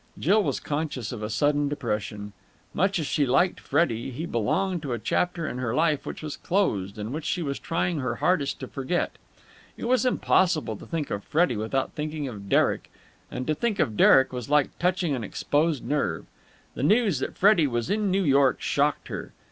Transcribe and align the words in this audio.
Jill 0.17 0.41
was 0.41 0.59
conscious 0.59 1.11
of 1.11 1.21
a 1.21 1.29
sudden 1.29 1.69
depression. 1.69 2.33
Much 2.73 2.97
as 2.97 3.05
she 3.05 3.27
liked 3.27 3.59
Freddie, 3.59 4.09
he 4.09 4.25
belonged 4.25 4.81
to 4.81 4.93
a 4.93 4.97
chapter 4.97 5.47
in 5.47 5.59
her 5.59 5.75
life 5.75 6.07
which 6.07 6.23
was 6.23 6.35
closed 6.37 6.97
and 6.97 7.13
which 7.13 7.23
she 7.23 7.43
was 7.43 7.59
trying 7.59 7.99
her 7.99 8.15
hardest 8.15 8.59
to 8.61 8.67
forget. 8.67 9.11
It 9.77 9.85
was 9.85 10.03
impossible 10.03 10.75
to 10.77 10.87
think 10.87 11.11
of 11.11 11.23
Freddie 11.23 11.55
without 11.55 11.91
thinking 11.93 12.27
of 12.27 12.49
Derek, 12.49 12.91
and 13.29 13.45
to 13.45 13.53
think 13.53 13.77
of 13.77 13.95
Derek 13.95 14.33
was 14.33 14.49
like 14.49 14.75
touching 14.79 15.13
an 15.13 15.23
exposed 15.23 15.85
nerve. 15.85 16.25
The 16.73 16.81
news 16.81 17.19
that 17.19 17.37
Freddie 17.37 17.67
was 17.67 17.91
in 17.91 18.09
New 18.09 18.23
York 18.23 18.59
shocked 18.59 19.09
her. 19.09 19.33